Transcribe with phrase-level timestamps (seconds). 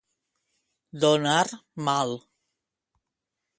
[1.03, 1.51] Donar
[1.89, 2.17] mal.